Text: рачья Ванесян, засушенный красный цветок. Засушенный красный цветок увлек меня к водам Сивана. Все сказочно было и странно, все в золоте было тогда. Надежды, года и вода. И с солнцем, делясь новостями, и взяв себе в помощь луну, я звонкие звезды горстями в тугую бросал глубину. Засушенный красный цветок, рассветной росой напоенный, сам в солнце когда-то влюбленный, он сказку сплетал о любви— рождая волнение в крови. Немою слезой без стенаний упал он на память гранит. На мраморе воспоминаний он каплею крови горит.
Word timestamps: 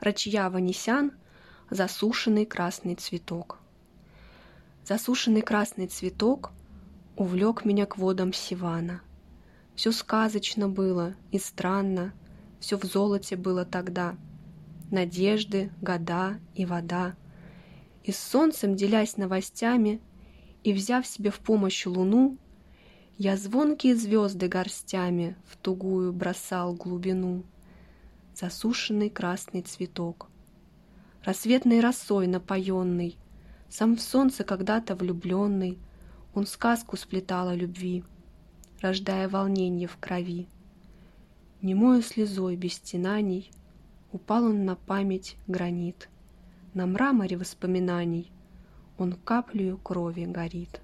рачья 0.00 0.48
Ванесян, 0.50 1.12
засушенный 1.70 2.46
красный 2.46 2.94
цветок. 2.94 3.58
Засушенный 4.84 5.42
красный 5.42 5.86
цветок 5.86 6.52
увлек 7.16 7.64
меня 7.64 7.86
к 7.86 7.98
водам 7.98 8.32
Сивана. 8.32 9.02
Все 9.74 9.92
сказочно 9.92 10.68
было 10.68 11.14
и 11.30 11.38
странно, 11.38 12.12
все 12.60 12.78
в 12.78 12.84
золоте 12.84 13.36
было 13.36 13.64
тогда. 13.64 14.16
Надежды, 14.90 15.70
года 15.82 16.40
и 16.54 16.64
вода. 16.64 17.14
И 18.04 18.12
с 18.12 18.18
солнцем, 18.18 18.74
делясь 18.74 19.16
новостями, 19.16 20.00
и 20.64 20.72
взяв 20.72 21.06
себе 21.06 21.30
в 21.30 21.38
помощь 21.38 21.86
луну, 21.86 22.38
я 23.16 23.36
звонкие 23.36 23.96
звезды 23.96 24.48
горстями 24.48 25.36
в 25.46 25.56
тугую 25.56 26.12
бросал 26.12 26.74
глубину. 26.74 27.44
Засушенный 28.38 29.10
красный 29.10 29.62
цветок, 29.62 30.28
рассветной 31.24 31.80
росой 31.80 32.28
напоенный, 32.28 33.16
сам 33.68 33.96
в 33.96 34.00
солнце 34.00 34.44
когда-то 34.44 34.94
влюбленный, 34.94 35.78
он 36.34 36.46
сказку 36.46 36.96
сплетал 36.96 37.48
о 37.48 37.56
любви— 37.56 38.04
рождая 38.80 39.28
волнение 39.28 39.88
в 39.88 39.96
крови. 39.96 40.46
Немою 41.62 42.02
слезой 42.02 42.56
без 42.56 42.74
стенаний 42.74 43.50
упал 44.12 44.44
он 44.44 44.64
на 44.64 44.76
память 44.76 45.36
гранит. 45.46 46.08
На 46.74 46.86
мраморе 46.86 47.36
воспоминаний 47.36 48.30
он 48.98 49.14
каплею 49.14 49.78
крови 49.78 50.24
горит. 50.26 50.80